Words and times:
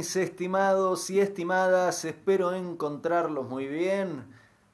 Estimados 0.00 1.10
y 1.10 1.20
estimadas, 1.20 2.06
espero 2.06 2.54
encontrarlos 2.54 3.46
muy 3.46 3.66
bien, 3.66 4.24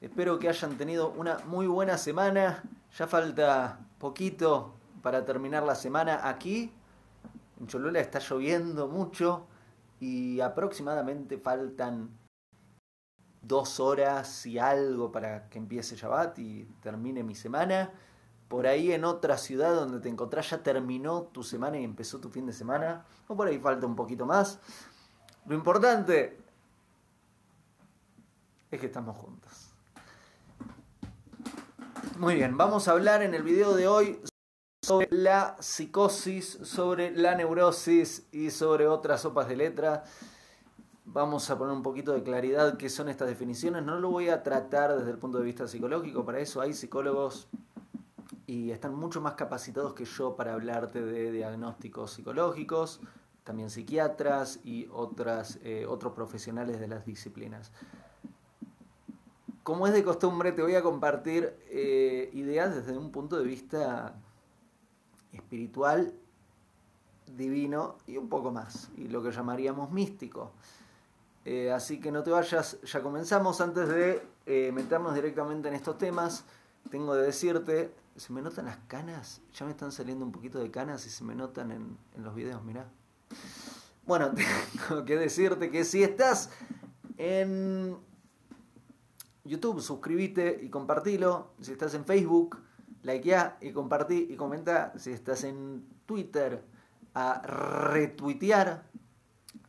espero 0.00 0.38
que 0.38 0.48
hayan 0.48 0.78
tenido 0.78 1.10
una 1.10 1.38
muy 1.46 1.66
buena 1.66 1.98
semana, 1.98 2.62
ya 2.96 3.08
falta 3.08 3.80
poquito 3.98 4.74
para 5.02 5.24
terminar 5.24 5.64
la 5.64 5.74
semana 5.74 6.28
aquí, 6.28 6.72
en 7.58 7.66
Cholula 7.66 7.98
está 7.98 8.20
lloviendo 8.20 8.86
mucho 8.86 9.48
y 9.98 10.38
aproximadamente 10.38 11.38
faltan 11.38 12.16
dos 13.42 13.80
horas 13.80 14.46
y 14.46 14.60
algo 14.60 15.10
para 15.10 15.48
que 15.48 15.58
empiece 15.58 15.96
Shabbat 15.96 16.38
y 16.38 16.66
termine 16.80 17.24
mi 17.24 17.34
semana. 17.34 17.90
Por 18.46 18.68
ahí 18.68 18.92
en 18.92 19.04
otra 19.04 19.38
ciudad 19.38 19.74
donde 19.74 19.98
te 19.98 20.08
encontrás 20.08 20.50
ya 20.50 20.62
terminó 20.62 21.22
tu 21.24 21.42
semana 21.42 21.80
y 21.80 21.84
empezó 21.84 22.20
tu 22.20 22.28
fin 22.28 22.46
de 22.46 22.52
semana. 22.52 23.04
O 23.26 23.36
por 23.36 23.48
ahí 23.48 23.58
falta 23.58 23.88
un 23.88 23.96
poquito 23.96 24.24
más. 24.24 24.60
Lo 25.46 25.54
importante 25.54 26.36
es 28.70 28.80
que 28.80 28.86
estamos 28.86 29.16
juntos. 29.16 29.70
Muy 32.18 32.34
bien, 32.34 32.56
vamos 32.56 32.88
a 32.88 32.92
hablar 32.92 33.22
en 33.22 33.32
el 33.32 33.44
video 33.44 33.74
de 33.74 33.86
hoy 33.86 34.20
sobre 34.82 35.06
la 35.10 35.56
psicosis, 35.60 36.58
sobre 36.62 37.12
la 37.12 37.36
neurosis 37.36 38.26
y 38.32 38.50
sobre 38.50 38.88
otras 38.88 39.20
sopas 39.20 39.48
de 39.48 39.56
letra. 39.56 40.02
Vamos 41.04 41.48
a 41.48 41.56
poner 41.56 41.76
un 41.76 41.82
poquito 41.82 42.12
de 42.12 42.24
claridad 42.24 42.76
qué 42.76 42.88
son 42.88 43.08
estas 43.08 43.28
definiciones. 43.28 43.84
No 43.84 44.00
lo 44.00 44.10
voy 44.10 44.30
a 44.30 44.42
tratar 44.42 44.96
desde 44.98 45.12
el 45.12 45.18
punto 45.18 45.38
de 45.38 45.44
vista 45.44 45.68
psicológico, 45.68 46.24
para 46.24 46.40
eso 46.40 46.60
hay 46.60 46.72
psicólogos 46.72 47.46
y 48.46 48.72
están 48.72 48.94
mucho 48.94 49.20
más 49.20 49.34
capacitados 49.34 49.94
que 49.94 50.06
yo 50.06 50.34
para 50.34 50.54
hablarte 50.54 51.02
de 51.02 51.30
diagnósticos 51.30 52.12
psicológicos, 52.12 53.00
también 53.46 53.70
psiquiatras 53.70 54.58
y 54.64 54.88
otras, 54.92 55.58
eh, 55.62 55.86
otros 55.88 56.12
profesionales 56.12 56.80
de 56.80 56.88
las 56.88 57.06
disciplinas. 57.06 57.70
Como 59.62 59.86
es 59.86 59.92
de 59.92 60.02
costumbre, 60.02 60.50
te 60.50 60.62
voy 60.62 60.74
a 60.74 60.82
compartir 60.82 61.56
eh, 61.68 62.28
ideas 62.34 62.74
desde 62.74 62.98
un 62.98 63.12
punto 63.12 63.38
de 63.38 63.44
vista 63.44 64.16
espiritual, 65.32 66.12
divino 67.36 67.98
y 68.06 68.16
un 68.16 68.28
poco 68.28 68.50
más, 68.50 68.90
y 68.96 69.06
lo 69.06 69.22
que 69.22 69.30
llamaríamos 69.30 69.92
místico. 69.92 70.50
Eh, 71.44 71.70
así 71.72 72.00
que 72.00 72.10
no 72.10 72.24
te 72.24 72.32
vayas, 72.32 72.80
ya 72.82 73.00
comenzamos. 73.00 73.60
Antes 73.60 73.88
de 73.88 74.72
meternos 74.72 75.14
directamente 75.14 75.68
en 75.68 75.74
estos 75.74 75.96
temas, 75.98 76.44
tengo 76.90 77.14
de 77.14 77.22
decirte 77.22 77.94
se 78.16 78.32
me 78.32 78.40
notan 78.42 78.64
las 78.66 78.78
canas, 78.88 79.42
ya 79.52 79.66
me 79.66 79.72
están 79.72 79.92
saliendo 79.92 80.24
un 80.24 80.32
poquito 80.32 80.58
de 80.58 80.70
canas 80.70 81.06
y 81.06 81.10
se 81.10 81.22
me 81.22 81.34
notan 81.34 81.70
en, 81.70 81.98
los 82.16 82.34
videos, 82.34 82.64
mirá. 82.64 82.88
Bueno, 84.04 84.32
tengo 84.88 85.04
que 85.04 85.16
decirte 85.16 85.70
que 85.70 85.84
si 85.84 86.02
estás 86.02 86.50
en 87.16 87.96
YouTube, 89.44 89.80
suscríbete 89.80 90.60
y 90.62 90.68
compartilo. 90.68 91.52
Si 91.60 91.72
estás 91.72 91.94
en 91.94 92.04
Facebook, 92.04 92.58
likea 93.02 93.58
y 93.60 93.72
compartí 93.72 94.26
y 94.30 94.36
comenta. 94.36 94.92
Si 94.98 95.10
estás 95.10 95.44
en 95.44 95.86
Twitter, 96.06 96.62
a 97.14 97.42
retuitear. 97.42 98.84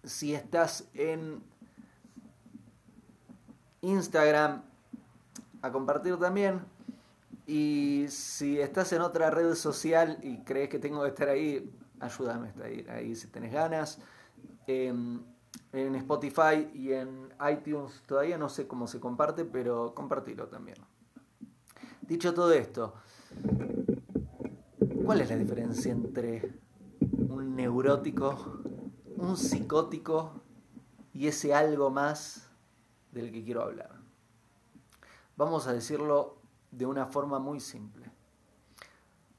Si 0.04 0.34
estás 0.34 0.88
en 0.94 1.44
Instagram, 3.82 4.64
a 5.62 5.72
compartir 5.72 6.18
también. 6.18 6.62
Y 7.46 8.06
si 8.10 8.60
estás 8.60 8.92
en 8.92 9.02
otra 9.02 9.30
red 9.30 9.56
social 9.56 10.20
y 10.22 10.44
crees 10.44 10.70
que 10.70 10.80
tengo 10.80 11.02
que 11.04 11.10
estar 11.10 11.30
ahí, 11.30 11.72
ayúdame 12.00 12.54
ahí, 12.90 13.16
si 13.16 13.28
tenés 13.28 13.54
ganas. 13.54 14.00
en 14.68 15.26
Spotify 15.74 16.70
y 16.74 16.94
en 16.94 17.34
iTunes 17.52 18.04
todavía 18.06 18.38
no 18.38 18.50
sé 18.50 18.68
cómo 18.68 18.88
se 18.88 19.00
comparte, 19.00 19.46
pero 19.46 19.94
compartilo 19.94 20.48
también. 20.48 20.78
Dicho 22.02 22.34
todo 22.34 22.54
esto, 22.54 22.94
¿cuál 25.06 25.22
es 25.22 25.30
la 25.30 25.36
diferencia 25.36 25.92
entre 25.92 26.60
un 27.30 27.56
neurótico, 27.56 28.62
un 29.18 29.36
psicótico 29.36 30.42
y 31.14 31.28
ese 31.28 31.54
algo 31.54 31.90
más 31.90 32.50
del 33.12 33.32
que 33.32 33.44
quiero 33.44 33.64
hablar? 33.64 33.92
Vamos 35.36 35.68
a 35.68 35.74
decirlo 35.74 36.38
de 36.72 36.86
una 36.86 37.06
forma 37.06 37.40
muy 37.40 37.60
simple. 37.60 38.10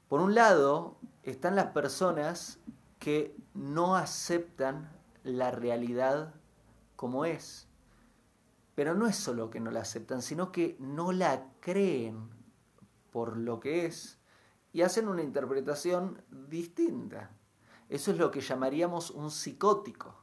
Por 0.07 0.21
un 0.21 0.35
lado, 0.35 0.97
están 1.31 1.55
las 1.55 1.67
personas 1.67 2.59
que 2.99 3.35
no 3.53 3.95
aceptan 3.95 4.91
la 5.23 5.51
realidad 5.51 6.33
como 6.95 7.25
es. 7.25 7.67
Pero 8.75 8.95
no 8.95 9.07
es 9.07 9.15
solo 9.15 9.49
que 9.49 9.59
no 9.59 9.71
la 9.71 9.81
aceptan, 9.81 10.21
sino 10.21 10.51
que 10.51 10.77
no 10.79 11.11
la 11.11 11.45
creen 11.59 12.29
por 13.11 13.37
lo 13.37 13.59
que 13.59 13.85
es 13.85 14.19
y 14.71 14.81
hacen 14.81 15.07
una 15.07 15.23
interpretación 15.23 16.21
distinta. 16.29 17.31
Eso 17.89 18.11
es 18.11 18.17
lo 18.17 18.29
que 18.31 18.41
llamaríamos 18.41 19.11
un 19.11 19.31
psicótico. 19.31 20.15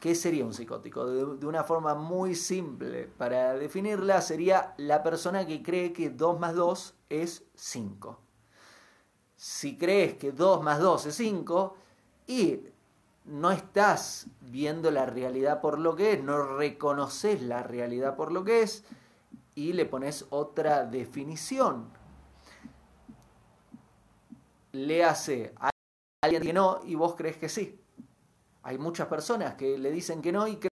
¿Qué 0.00 0.14
sería 0.14 0.44
un 0.44 0.52
psicótico? 0.52 1.06
De, 1.06 1.46
una 1.46 1.64
forma 1.64 1.94
muy 1.94 2.34
simple, 2.34 3.06
para 3.06 3.54
definirla, 3.54 4.20
sería 4.20 4.74
la 4.76 5.02
persona 5.02 5.46
que 5.46 5.62
cree 5.62 5.92
que 5.92 6.10
2 6.10 6.38
más 6.38 6.54
2 6.54 6.94
es 7.08 7.44
5. 7.54 8.25
Si 9.36 9.76
crees 9.76 10.14
que 10.14 10.32
2 10.32 10.62
más 10.62 10.80
2 10.80 11.06
es 11.06 11.14
5 11.14 11.76
y 12.26 12.60
no 13.26 13.50
estás 13.50 14.26
viendo 14.40 14.90
la 14.90 15.04
realidad 15.06 15.60
por 15.60 15.78
lo 15.78 15.94
que 15.94 16.14
es, 16.14 16.22
no 16.22 16.56
reconoces 16.56 17.42
la 17.42 17.62
realidad 17.62 18.16
por 18.16 18.32
lo 18.32 18.44
que 18.44 18.62
es 18.62 18.84
y 19.54 19.72
le 19.72 19.86
pones 19.86 20.26
otra 20.30 20.84
definición. 20.84 21.90
Le 24.72 25.04
hace 25.04 25.52
a 25.56 25.70
alguien 26.22 26.42
que 26.42 26.52
no 26.52 26.80
y 26.84 26.94
vos 26.94 27.14
crees 27.14 27.36
que 27.36 27.48
sí. 27.48 27.80
Hay 28.62 28.78
muchas 28.78 29.08
personas 29.08 29.54
que 29.54 29.78
le 29.78 29.90
dicen 29.90 30.22
que 30.22 30.32
no 30.32 30.46
y 30.46 30.56
creen 30.56 30.70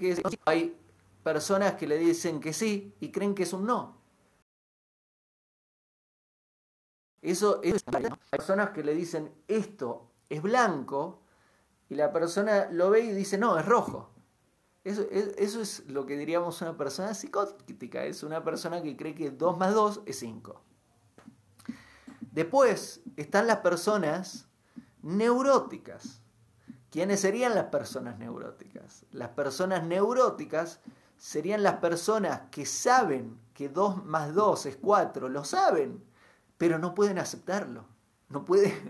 que 0.00 0.16
sí. 0.16 0.22
Hay 0.44 0.76
personas 1.22 1.74
que 1.74 1.86
le 1.86 1.98
dicen 1.98 2.40
que 2.40 2.52
sí 2.52 2.94
y 3.00 3.10
creen 3.10 3.34
que 3.34 3.44
es 3.44 3.52
un 3.52 3.66
no. 3.66 4.05
Eso 7.26 7.60
es. 7.64 7.82
Hay 7.92 8.06
personas 8.30 8.70
que 8.70 8.84
le 8.84 8.94
dicen 8.94 9.34
esto 9.48 10.12
es 10.28 10.40
blanco 10.42 11.22
y 11.88 11.96
la 11.96 12.12
persona 12.12 12.68
lo 12.70 12.88
ve 12.90 13.00
y 13.00 13.10
dice 13.10 13.36
no, 13.36 13.58
es 13.58 13.66
rojo. 13.66 14.10
Eso, 14.84 15.04
eso 15.10 15.60
es 15.60 15.88
lo 15.88 16.06
que 16.06 16.16
diríamos 16.16 16.62
una 16.62 16.76
persona 16.76 17.14
psicótica. 17.14 18.04
Es 18.04 18.22
una 18.22 18.44
persona 18.44 18.80
que 18.80 18.96
cree 18.96 19.16
que 19.16 19.32
2 19.32 19.58
más 19.58 19.74
2 19.74 20.02
es 20.06 20.20
5. 20.20 20.62
Después 22.30 23.00
están 23.16 23.48
las 23.48 23.58
personas 23.58 24.46
neuróticas. 25.02 26.22
¿Quiénes 26.92 27.18
serían 27.18 27.56
las 27.56 27.64
personas 27.64 28.20
neuróticas? 28.20 29.04
Las 29.10 29.30
personas 29.30 29.82
neuróticas 29.82 30.78
serían 31.16 31.64
las 31.64 31.78
personas 31.78 32.42
que 32.52 32.66
saben 32.66 33.36
que 33.52 33.68
2 33.68 34.04
más 34.04 34.32
2 34.32 34.66
es 34.66 34.76
4, 34.76 35.28
lo 35.28 35.44
saben, 35.44 36.05
pero 36.58 36.78
no 36.78 36.94
pueden 36.94 37.18
aceptarlo. 37.18 37.84
No, 38.28 38.44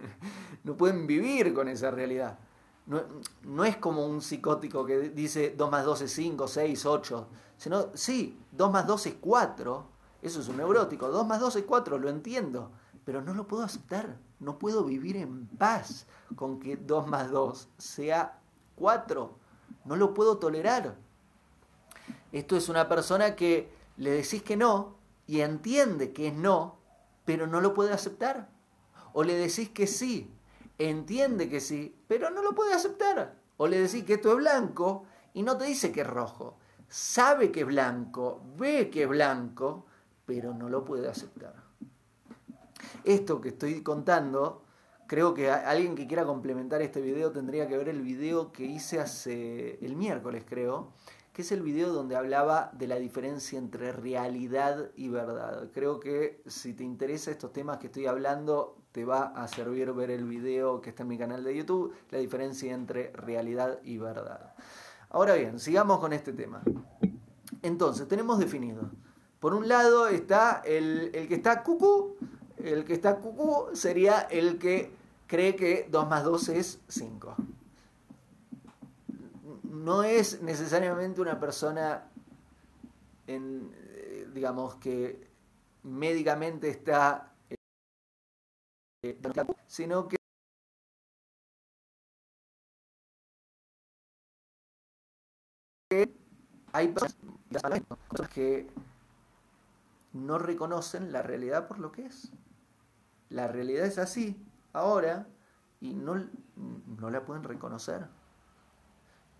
no 0.64 0.76
pueden 0.76 1.06
vivir 1.06 1.52
con 1.54 1.68
esa 1.68 1.90
realidad. 1.90 2.38
No, 2.86 3.02
no, 3.42 3.64
es 3.64 3.76
como 3.76 4.06
un 4.06 4.22
psicótico 4.22 4.86
que 4.86 5.10
dice 5.10 5.54
2 5.56 5.70
más 5.70 5.84
2 5.84 6.02
es 6.02 6.12
5, 6.12 6.46
6, 6.46 6.86
8. 6.86 7.28
Sino, 7.56 7.86
sí, 7.94 8.38
2 8.52 8.70
más 8.70 8.86
2 8.86 9.06
es 9.06 9.14
4. 9.20 9.86
Eso 10.22 10.40
es 10.40 10.48
un 10.48 10.58
neurótico. 10.58 11.08
2 11.08 11.26
más 11.26 11.40
2 11.40 11.56
es 11.56 11.64
4, 11.64 11.98
lo 11.98 12.08
entiendo 12.08 12.70
pero 13.06 13.22
no 13.22 13.32
lo 13.34 13.46
puedo 13.46 13.62
aceptar. 13.62 14.18
No 14.40 14.58
puedo 14.58 14.84
vivir 14.84 15.16
en 15.16 15.46
paz 15.46 16.06
con 16.34 16.58
que 16.58 16.76
2 16.76 17.06
más 17.06 17.30
2 17.30 17.68
sea 17.78 18.40
4. 18.74 19.38
No 19.84 19.96
lo 19.96 20.12
puedo 20.12 20.38
tolerar. 20.38 20.96
Esto 22.32 22.56
es 22.56 22.68
una 22.68 22.88
persona 22.88 23.36
que 23.36 23.72
le 23.96 24.10
decís 24.10 24.42
que 24.42 24.56
no 24.56 24.96
y 25.28 25.40
entiende 25.40 26.12
que 26.12 26.28
es 26.28 26.34
no, 26.34 26.75
pero 27.26 27.46
no 27.46 27.60
lo 27.60 27.74
puede 27.74 27.92
aceptar. 27.92 28.48
O 29.12 29.22
le 29.22 29.34
decís 29.34 29.68
que 29.68 29.86
sí, 29.86 30.32
entiende 30.78 31.50
que 31.50 31.60
sí, 31.60 31.94
pero 32.08 32.30
no 32.30 32.42
lo 32.42 32.54
puede 32.54 32.72
aceptar. 32.72 33.36
O 33.58 33.66
le 33.66 33.78
decís 33.80 34.04
que 34.04 34.14
esto 34.14 34.30
es 34.30 34.36
blanco 34.36 35.04
y 35.34 35.42
no 35.42 35.58
te 35.58 35.66
dice 35.66 35.92
que 35.92 36.00
es 36.00 36.06
rojo. 36.06 36.56
Sabe 36.88 37.50
que 37.50 37.60
es 37.60 37.66
blanco, 37.66 38.42
ve 38.56 38.88
que 38.88 39.02
es 39.02 39.08
blanco, 39.08 39.86
pero 40.24 40.54
no 40.54 40.68
lo 40.68 40.84
puede 40.84 41.08
aceptar. 41.08 41.54
Esto 43.04 43.40
que 43.40 43.50
estoy 43.50 43.82
contando, 43.82 44.62
creo 45.06 45.34
que 45.34 45.50
alguien 45.50 45.94
que 45.94 46.06
quiera 46.06 46.24
complementar 46.24 46.82
este 46.82 47.00
video 47.00 47.32
tendría 47.32 47.66
que 47.68 47.76
ver 47.76 47.88
el 47.88 48.02
video 48.02 48.52
que 48.52 48.64
hice 48.64 49.00
hace 49.00 49.84
el 49.84 49.96
miércoles, 49.96 50.44
creo, 50.46 50.92
que 51.36 51.42
es 51.42 51.52
el 51.52 51.60
video 51.60 51.92
donde 51.92 52.16
hablaba 52.16 52.70
de 52.72 52.86
la 52.86 52.96
diferencia 52.96 53.58
entre 53.58 53.92
realidad 53.92 54.88
y 54.96 55.08
verdad. 55.08 55.68
Creo 55.74 56.00
que 56.00 56.42
si 56.46 56.72
te 56.72 56.82
interesa 56.82 57.30
estos 57.30 57.52
temas 57.52 57.76
que 57.76 57.88
estoy 57.88 58.06
hablando, 58.06 58.78
te 58.90 59.04
va 59.04 59.34
a 59.36 59.46
servir 59.46 59.92
ver 59.92 60.10
el 60.10 60.24
video 60.24 60.80
que 60.80 60.88
está 60.88 61.02
en 61.02 61.10
mi 61.10 61.18
canal 61.18 61.44
de 61.44 61.54
YouTube, 61.54 61.92
la 62.08 62.20
diferencia 62.20 62.72
entre 62.72 63.12
realidad 63.12 63.80
y 63.84 63.98
verdad. 63.98 64.54
Ahora 65.10 65.34
bien, 65.34 65.60
sigamos 65.60 66.00
con 66.00 66.14
este 66.14 66.32
tema. 66.32 66.62
Entonces, 67.60 68.08
tenemos 68.08 68.38
definido. 68.38 68.88
Por 69.38 69.52
un 69.52 69.68
lado 69.68 70.08
está 70.08 70.62
el, 70.64 71.10
el 71.12 71.28
que 71.28 71.34
está 71.34 71.62
cucú, 71.62 72.16
el 72.56 72.86
que 72.86 72.94
está 72.94 73.16
cucú 73.16 73.66
sería 73.74 74.20
el 74.20 74.56
que 74.56 74.90
cree 75.26 75.54
que 75.54 75.86
2 75.90 76.08
más 76.08 76.24
2 76.24 76.48
es 76.48 76.80
5. 76.88 77.36
No 79.86 80.02
es 80.02 80.42
necesariamente 80.42 81.20
una 81.20 81.38
persona, 81.38 82.10
en, 83.28 83.72
eh, 83.72 84.28
digamos, 84.34 84.74
que 84.74 85.30
médicamente 85.84 86.68
está, 86.68 87.32
eh, 87.48 89.16
sino 89.68 90.08
que 90.08 90.16
hay 96.72 96.88
personas 96.88 97.84
que 98.34 98.68
no 100.12 100.38
reconocen 100.38 101.12
la 101.12 101.22
realidad 101.22 101.68
por 101.68 101.78
lo 101.78 101.92
que 101.92 102.06
es. 102.06 102.32
La 103.28 103.46
realidad 103.46 103.86
es 103.86 103.98
así, 103.98 104.36
ahora, 104.72 105.28
y 105.80 105.94
no, 105.94 106.28
no 106.56 107.08
la 107.08 107.24
pueden 107.24 107.44
reconocer. 107.44 108.08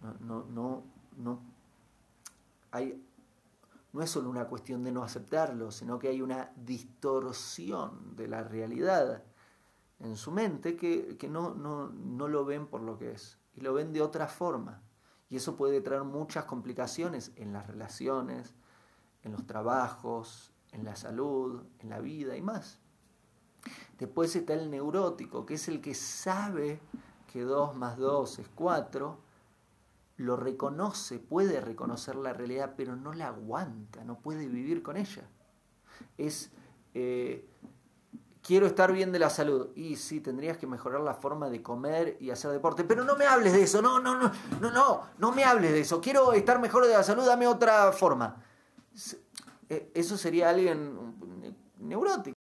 No, 0.02 0.44
no, 0.44 0.82
no, 1.16 1.40
hay, 2.70 3.02
no 3.93 4.02
es 4.02 4.10
solo 4.10 4.31
una 4.31 4.46
cuestión 4.46 4.84
de 4.84 4.93
no 4.93 5.02
aceptarlo, 5.02 5.70
sino 5.70 5.98
que 5.98 6.08
hay 6.08 6.22
una 6.22 6.52
distorsión 6.56 8.14
de 8.14 8.28
la 8.28 8.44
realidad 8.44 9.25
en 9.98 10.16
su 10.16 10.31
mente 10.31 10.76
que, 10.76 11.16
que 11.16 11.28
no, 11.28 11.54
no, 11.54 11.88
no 11.88 12.28
lo 12.28 12.44
ven 12.44 12.66
por 12.66 12.82
lo 12.82 12.98
que 12.98 13.12
es, 13.12 13.38
y 13.54 13.62
lo 13.62 13.72
ven 13.75 13.93
de 13.93 14.02
otra 14.02 14.28
forma. 14.28 14.82
Y 15.28 15.37
eso 15.37 15.56
puede 15.56 15.81
traer 15.81 16.04
muchas 16.04 16.44
complicaciones 16.44 17.32
en 17.37 17.52
las 17.52 17.66
relaciones, 17.66 18.54
en 19.22 19.32
los 19.32 19.46
trabajos, 19.46 20.52
en 20.72 20.84
la 20.84 20.94
salud, 20.94 21.62
en 21.81 21.90
la 21.90 22.00
vida 22.00 22.37
y 22.37 22.43
más. 22.43 22.78
Después 23.98 24.37
está 24.37 24.54
el 24.54 24.70
neurótico, 24.70 25.46
que 25.46 25.54
es 25.54 25.69
el 25.69 25.81
que 25.81 25.94
sabe 25.94 26.81
que 27.32 27.43
2 27.43 27.75
más 27.76 27.96
2 27.96 28.38
es 28.38 28.48
4, 28.54 29.19
lo 30.17 30.37
reconoce, 30.37 31.19
puede 31.19 31.61
reconocer 31.61 32.17
la 32.17 32.33
realidad, 32.33 32.75
pero 32.77 32.97
no 32.97 33.13
la 33.13 33.29
aguanta, 33.29 34.05
no 34.05 34.19
puede 34.21 34.47
vivir 34.47 34.83
con 34.83 34.97
ella. 34.97 35.29
Es, 36.17 36.51
eh, 36.95 37.49
quiero 38.43 38.67
estar 38.67 38.93
bien 38.93 39.13
de 39.13 39.19
la 39.19 39.29
salud. 39.29 39.71
Y 39.75 39.97
sí, 39.97 40.21
tendrías 40.21 40.57
que 40.57 40.67
mejorar 40.67 41.01
la 41.03 41.15
forma 41.15 41.51
de 41.51 41.63
comer 41.63 42.17
y 42.21 42.31
hacer 42.31 42.51
deporte. 42.51 42.85
Pero 42.85 43.05
no 43.05 43.17
me 43.17 43.27
hables 43.27 43.53
de 43.53 43.63
eso, 43.63 43.83
no, 43.83 44.01
no, 44.01 44.17
no, 44.17 44.33
no, 44.61 44.71
no, 44.71 45.03
no 45.19 45.33
me 45.33 45.45
hables 45.45 45.73
de 45.73 45.81
eso. 45.81 46.01
Quiero 46.01 46.33
estar 46.33 46.61
mejor 46.61 46.87
de 46.87 46.95
la 46.95 47.03
salud, 47.03 47.27
dame 47.27 47.47
otra 47.47 47.93
forma. 47.93 48.43
Eh, 49.69 49.91
eso 49.95 50.17
sería 50.17 50.49
alguien 50.49 51.55
neurótico. 51.79 52.37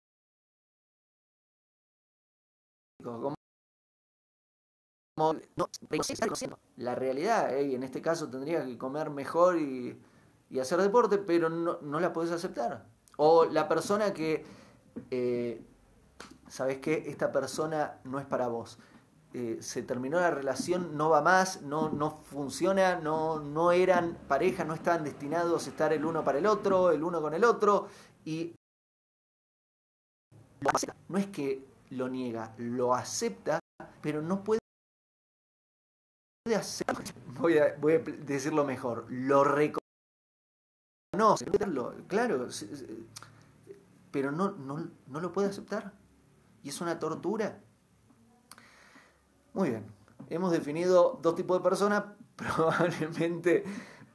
La 6.77 6.95
realidad, 6.95 7.53
eh, 7.53 7.75
en 7.75 7.83
este 7.83 8.01
caso 8.01 8.29
tendría 8.29 8.65
que 8.65 8.77
comer 8.77 9.09
mejor 9.09 9.57
y, 9.57 9.99
hacer 10.59 10.81
deporte, 10.81 11.17
pero 11.17 11.49
no, 11.49 11.99
la 11.99 12.11
puedes 12.11 12.31
aceptar. 12.31 12.85
O 13.17 13.45
la 13.45 13.67
persona 13.67 14.13
que 14.13 14.43
eh, 15.09 15.61
¿sabes 16.51 16.79
qué? 16.79 17.05
Esta 17.07 17.31
persona 17.31 17.99
no 18.03 18.19
es 18.19 18.25
para 18.25 18.47
vos. 18.47 18.77
Eh, 19.33 19.59
se 19.61 19.81
terminó 19.83 20.19
la 20.19 20.31
relación, 20.31 20.97
no 20.97 21.09
va 21.09 21.21
más, 21.21 21.61
no, 21.61 21.89
no 21.89 22.11
funciona, 22.11 22.99
no, 22.99 23.39
no 23.39 23.71
eran 23.71 24.17
pareja, 24.27 24.65
no 24.65 24.73
estaban 24.73 25.05
destinados 25.05 25.65
a 25.65 25.69
estar 25.69 25.93
el 25.93 26.03
uno 26.03 26.25
para 26.25 26.39
el 26.39 26.45
otro, 26.45 26.91
el 26.91 27.01
uno 27.01 27.21
con 27.21 27.33
el 27.33 27.45
otro, 27.45 27.87
y 28.25 28.53
no 31.07 31.17
es 31.17 31.27
que 31.27 31.65
lo 31.91 32.09
niega, 32.09 32.53
lo 32.57 32.93
acepta, 32.93 33.59
pero 34.01 34.21
no 34.21 34.43
puede 34.43 34.60
hacer, 36.49 36.87
voy 37.39 37.59
a, 37.59 37.75
voy 37.79 37.93
a 37.93 37.99
decirlo 37.99 38.65
mejor, 38.65 39.05
lo 39.09 39.43
reconoce, 39.43 39.81
claro, 42.07 42.47
pero 44.09 44.31
no, 44.31 44.51
no, 44.51 44.89
no 45.07 45.21
lo 45.21 45.31
puede 45.31 45.49
aceptar. 45.49 45.93
Y 46.63 46.69
es 46.69 46.81
una 46.81 46.99
tortura. 46.99 47.59
Muy 49.53 49.69
bien, 49.69 49.85
hemos 50.29 50.51
definido 50.51 51.19
dos 51.21 51.35
tipos 51.35 51.59
de 51.59 51.63
personas, 51.63 52.05
probablemente 52.35 53.63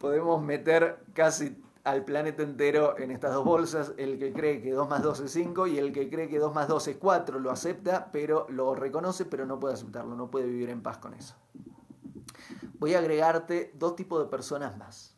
podemos 0.01 0.43
meter 0.43 1.05
casi 1.15 1.63
al 1.85 2.05
planeta 2.05 2.43
entero 2.43 2.99
en 2.99 3.13
estas 3.13 3.35
dos 3.35 3.45
bolsas, 3.45 3.93
el 3.99 4.19
que 4.19 4.33
cree 4.33 4.61
que 4.61 4.73
2 4.73 4.89
más 4.89 5.01
2 5.05 5.21
es 5.21 5.31
5 5.31 5.69
y 5.69 5.79
el 5.79 5.93
que 5.93 6.11
cree 6.11 6.29
que 6.29 6.41
2 6.41 6.53
más 6.53 6.67
2 6.67 6.89
es 6.89 6.97
4 6.97 7.39
lo 7.39 7.53
acepta, 7.53 8.11
pero 8.11 8.49
lo 8.51 8.75
reconoce, 8.75 9.25
pero 9.25 9.47
no 9.47 9.61
puede 9.61 9.75
aceptarlo, 9.75 10.17
no 10.17 10.29
puede 10.29 10.47
vivir 10.47 10.71
en 10.71 10.83
paz 10.83 10.99
con 10.99 11.15
eso. 11.15 11.37
Voy 12.79 12.95
a 12.95 12.99
agregarte 12.99 13.73
dos 13.75 13.97
tipos 13.97 14.23
de 14.23 14.29
personas 14.29 14.77
más. 14.77 15.17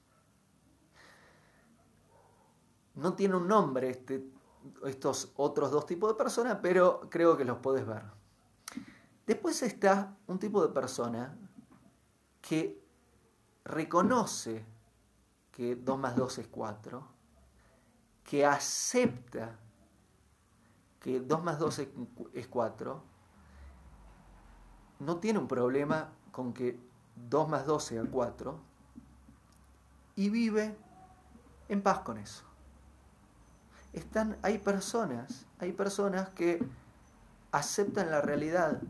No 2.94 3.14
tiene 3.14 3.36
un 3.36 3.46
nombre 3.46 3.90
este 3.90 4.38
estos 4.84 5.32
otros 5.36 5.70
dos 5.70 5.86
tipos 5.86 6.10
de 6.10 6.16
personas, 6.16 6.58
pero 6.60 7.08
creo 7.10 7.36
que 7.36 7.44
los 7.44 7.58
puedes 7.58 7.86
ver. 7.86 8.02
Después 9.26 9.62
está 9.62 10.16
un 10.26 10.38
tipo 10.38 10.66
de 10.66 10.72
persona 10.72 11.36
que 12.40 12.82
reconoce 13.64 14.64
que 15.52 15.76
2 15.76 15.98
más 15.98 16.16
2 16.16 16.38
es 16.38 16.48
4, 16.48 17.08
que 18.24 18.46
acepta 18.46 19.58
que 21.00 21.20
2 21.20 21.44
más 21.44 21.58
2 21.58 21.78
es 22.32 22.48
4, 22.48 23.02
no 25.00 25.16
tiene 25.18 25.38
un 25.38 25.48
problema 25.48 26.12
con 26.32 26.52
que 26.52 26.87
2 27.28 27.48
más 27.48 27.66
2 27.66 27.84
sea 27.84 28.04
4 28.04 28.58
y 30.16 30.30
vive 30.30 30.76
en 31.68 31.82
paz 31.82 32.00
con 32.00 32.18
eso 32.18 32.48
están, 33.92 34.36
hay 34.42 34.58
personas, 34.58 35.46
hay 35.58 35.72
personas 35.72 36.28
que 36.30 36.62
aceptan 37.52 38.10
la 38.10 38.20
realidad 38.20 38.80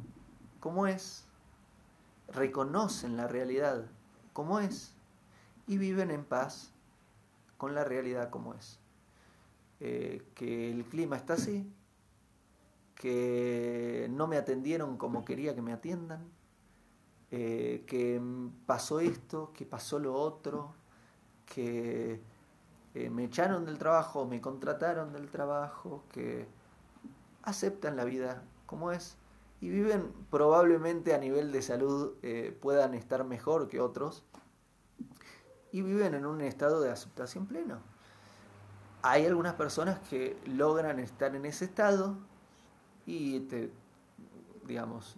como 0.61 0.87
es, 0.87 1.25
reconocen 2.29 3.17
la 3.17 3.27
realidad 3.27 3.87
como 4.33 4.61
es 4.61 4.95
y 5.67 5.79
viven 5.79 6.11
en 6.11 6.25
paz 6.25 6.73
con 7.57 7.75
la 7.75 7.85
realidad 7.85 8.31
como 8.31 8.55
es. 8.55 8.79
Eh, 9.81 10.23
que 10.35 10.73
el 10.73 10.85
clima 10.85 11.17
está 11.17 11.35
así, 11.35 11.71
que 12.97 14.09
no 14.11 14.27
me 14.27 14.37
atendieron 14.37 14.97
como 14.97 15.25
quería 15.25 15.55
que 15.55 15.63
me 15.63 15.73
atiendan, 15.73 16.29
eh, 17.31 17.85
que 17.87 18.21
pasó 18.67 19.01
esto, 19.01 19.53
que 19.55 19.67
pasó 19.67 19.99
lo 19.99 20.15
otro, 20.15 20.75
que 21.45 22.21
eh, 22.95 23.11
me 23.11 23.25
echaron 23.25 23.65
del 23.67 23.79
trabajo, 23.79 24.27
me 24.27 24.41
contrataron 24.41 25.13
del 25.13 25.31
trabajo, 25.31 26.05
que 26.11 26.47
aceptan 27.43 27.97
la 27.97 28.05
vida 28.05 28.43
como 28.67 28.93
es 28.93 29.17
y 29.61 29.69
viven 29.71 30.13
probablemente 30.31 31.15
a 31.15 31.19
nivel 31.19 31.53
de 31.53 31.63
salud 31.63 32.15
eh, 32.23 32.57
puedan 32.61 32.95
estar 32.95 33.25
mejor 33.25 33.69
que 33.69 33.81
otros 33.81 34.25
y 35.73 35.83
viven 35.83 36.15
en 36.15 36.27
un 36.27 36.41
estado 36.41 36.81
de 36.81 36.91
aceptación 36.91 37.47
pleno. 37.47 37.79
Hay 39.03 39.27
algunas 39.27 39.55
personas 39.55 39.99
que 40.09 40.37
logran 40.47 40.99
estar 40.99 41.35
en 41.35 41.45
ese 41.45 41.67
estado 41.67 42.17
y 43.07 43.49
digamos, 44.69 45.17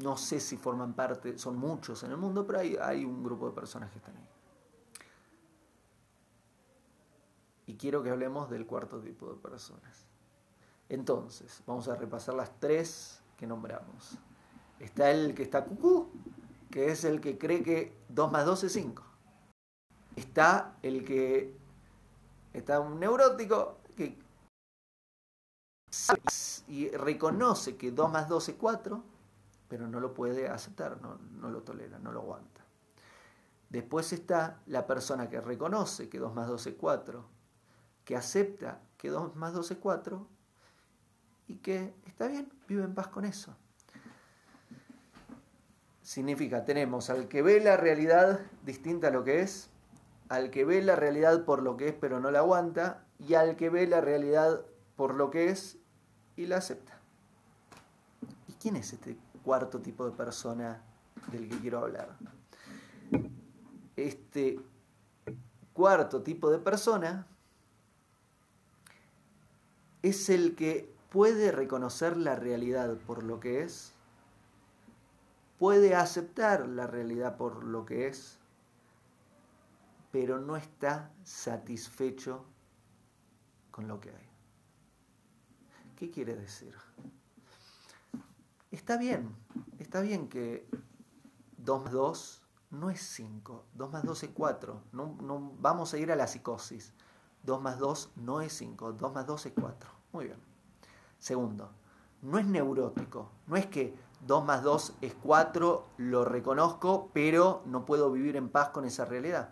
no 0.00 0.16
sé 0.16 0.40
si 0.40 0.56
forman 0.56 0.94
parte, 0.94 1.36
son 1.36 1.58
muchos 1.58 2.02
en 2.04 2.12
el 2.12 2.16
mundo, 2.16 2.46
pero 2.46 2.60
hay, 2.60 3.04
un 3.04 3.22
grupo 3.22 3.48
de 3.48 3.54
personas 3.54 3.90
que 3.90 3.98
están 3.98 4.16
ahí. 4.16 4.28
y 7.66 7.74
quiero 7.74 8.02
que 8.02 8.10
hablemos 8.10 8.48
del 8.48 8.64
cuarto 8.64 9.00
tipo 9.00 9.28
de 9.28 9.36
personas. 9.36 10.06
Entonces, 10.88 11.62
vamos 11.66 11.88
a 11.88 11.96
repasar 11.96 12.34
las 12.34 12.58
tres 12.60 13.20
que 13.36 13.46
nombramos. 13.46 14.18
Está 14.78 15.10
el 15.10 15.34
que 15.34 15.42
está 15.42 15.64
cucú, 15.64 16.12
que 16.70 16.92
es 16.92 17.04
el 17.04 17.20
que 17.20 17.38
cree 17.38 17.64
que 17.64 17.98
2 18.08 18.30
más 18.30 18.46
2 18.46 18.64
es 18.64 18.72
5. 18.72 19.02
Está 20.14 20.78
el 20.82 21.04
que 21.04 21.56
está 22.52 22.78
un 22.78 23.00
neurótico 23.00 23.78
que 26.08 26.46
y 26.68 26.88
reconoce 26.90 27.76
que 27.76 27.92
2 27.92 28.10
más 28.10 28.28
2 28.28 28.48
es 28.48 28.54
4, 28.56 29.02
pero 29.68 29.88
no 29.88 30.00
lo 30.00 30.14
puede 30.14 30.48
aceptar, 30.48 31.00
no, 31.00 31.16
no 31.16 31.50
lo 31.50 31.62
tolera, 31.62 31.98
no 31.98 32.12
lo 32.12 32.20
aguanta. 32.20 32.62
Después 33.68 34.12
está 34.12 34.60
la 34.66 34.86
persona 34.86 35.28
que 35.28 35.40
reconoce 35.40 36.08
que 36.08 36.18
2 36.18 36.34
más 36.34 36.48
2 36.48 36.66
es 36.66 36.74
4, 36.74 37.24
que 38.04 38.16
acepta 38.16 38.80
que 38.96 39.10
2 39.10 39.36
más 39.36 39.52
2 39.52 39.70
es 39.72 39.78
4 39.78 40.26
y 41.48 41.56
que 41.56 41.94
está 42.06 42.28
bien, 42.28 42.52
vive 42.68 42.84
en 42.84 42.94
paz 42.94 43.08
con 43.08 43.24
eso. 43.24 43.54
Significa, 46.02 46.64
tenemos 46.64 47.10
al 47.10 47.26
que 47.26 47.42
ve 47.42 47.60
la 47.60 47.76
realidad 47.76 48.40
distinta 48.64 49.08
a 49.08 49.10
lo 49.10 49.24
que 49.24 49.40
es, 49.40 49.70
al 50.28 50.50
que 50.50 50.64
ve 50.64 50.80
la 50.82 50.94
realidad 50.94 51.44
por 51.44 51.62
lo 51.62 51.76
que 51.76 51.88
es 51.88 51.94
pero 51.94 52.20
no 52.20 52.30
la 52.30 52.40
aguanta, 52.40 53.04
y 53.18 53.34
al 53.34 53.56
que 53.56 53.70
ve 53.70 53.86
la 53.86 54.00
realidad 54.00 54.64
por 54.94 55.14
lo 55.14 55.30
que 55.30 55.50
es 55.50 55.78
y 56.36 56.46
la 56.46 56.58
acepta. 56.58 56.98
¿Y 58.48 58.52
quién 58.54 58.76
es 58.76 58.92
este 58.92 59.16
cuarto 59.42 59.80
tipo 59.80 60.04
de 60.04 60.12
persona 60.12 60.82
del 61.30 61.48
que 61.48 61.58
quiero 61.58 61.80
hablar? 61.80 62.16
Este 63.96 64.60
cuarto 65.72 66.22
tipo 66.22 66.50
de 66.50 66.58
persona 66.58 67.26
es 70.02 70.28
el 70.28 70.54
que 70.54 70.94
puede 71.10 71.50
reconocer 71.50 72.16
la 72.16 72.36
realidad 72.36 72.96
por 73.06 73.22
lo 73.22 73.40
que 73.40 73.62
es, 73.62 73.92
puede 75.58 75.94
aceptar 75.94 76.68
la 76.68 76.86
realidad 76.86 77.36
por 77.36 77.64
lo 77.64 77.86
que 77.86 78.06
es, 78.06 78.38
pero 80.12 80.38
no 80.38 80.56
está 80.56 81.10
satisfecho 81.24 82.44
con 83.70 83.88
lo 83.88 84.00
que 84.00 84.10
hay. 84.10 84.35
¿Qué 85.96 86.10
quiere 86.10 86.36
decir? 86.36 86.74
Está 88.70 88.98
bien, 88.98 89.34
está 89.78 90.02
bien 90.02 90.28
que 90.28 90.68
2 91.56 91.84
más 91.84 91.92
2 91.92 92.42
no 92.72 92.90
es 92.90 93.00
5, 93.00 93.64
2 93.72 93.92
más 93.92 94.04
2 94.04 94.24
es 94.24 94.30
4. 94.34 94.82
No, 94.92 95.16
no, 95.22 95.54
vamos 95.58 95.94
a 95.94 95.98
ir 95.98 96.12
a 96.12 96.16
la 96.16 96.26
psicosis. 96.26 96.92
2 97.44 97.62
más 97.62 97.78
2 97.78 98.10
no 98.16 98.42
es 98.42 98.52
5, 98.52 98.92
2 98.92 99.14
más 99.14 99.26
2 99.26 99.46
es 99.46 99.52
4. 99.58 99.90
Muy 100.12 100.26
bien. 100.26 100.38
Segundo, 101.18 101.70
no 102.20 102.38
es 102.38 102.46
neurótico, 102.46 103.30
no 103.46 103.56
es 103.56 103.66
que 103.66 103.94
2 104.26 104.44
más 104.44 104.62
2 104.62 104.96
es 105.00 105.14
4, 105.14 105.86
lo 105.96 106.24
reconozco, 106.26 107.10
pero 107.14 107.62
no 107.64 107.86
puedo 107.86 108.12
vivir 108.12 108.36
en 108.36 108.50
paz 108.50 108.68
con 108.68 108.84
esa 108.84 109.06
realidad. 109.06 109.50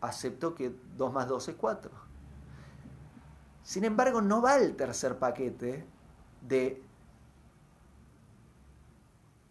Acepto 0.00 0.56
que 0.56 0.74
2 0.96 1.12
más 1.12 1.28
2 1.28 1.48
es 1.50 1.54
4. 1.54 2.09
Sin 3.62 3.84
embargo, 3.84 4.20
no 4.20 4.42
va 4.42 4.56
el 4.56 4.76
tercer 4.76 5.18
paquete 5.18 5.84
de 6.42 6.82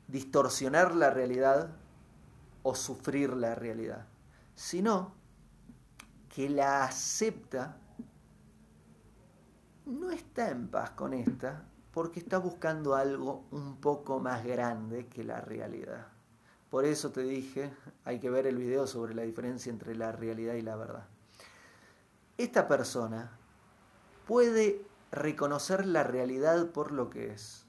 distorsionar 0.07 0.95
la 0.95 1.11
realidad 1.11 1.69
o 2.63 2.75
sufrir 2.75 3.33
la 3.33 3.55
realidad, 3.55 4.05
sino 4.55 5.13
que 6.27 6.49
la 6.49 6.83
acepta 6.83 7.77
no 9.85 10.11
está 10.11 10.49
en 10.49 10.67
paz 10.67 10.91
con 10.91 11.13
esta 11.13 11.63
porque 11.91 12.19
está 12.19 12.37
buscando 12.37 12.95
algo 12.95 13.45
un 13.51 13.77
poco 13.77 14.19
más 14.19 14.45
grande 14.45 15.07
que 15.07 15.23
la 15.23 15.41
realidad. 15.41 16.07
Por 16.69 16.85
eso 16.85 17.11
te 17.11 17.23
dije, 17.23 17.71
hay 18.05 18.19
que 18.19 18.29
ver 18.29 18.45
el 18.45 18.57
video 18.57 18.85
sobre 18.85 19.15
la 19.15 19.23
diferencia 19.23 19.71
entre 19.71 19.95
la 19.95 20.11
realidad 20.11 20.53
y 20.53 20.61
la 20.61 20.75
verdad. 20.75 21.07
Esta 22.37 22.67
persona 22.67 23.38
puede 24.29 24.85
reconocer 25.11 25.87
la 25.87 26.03
realidad 26.03 26.67
por 26.67 26.91
lo 26.91 27.09
que 27.09 27.31
es. 27.31 27.65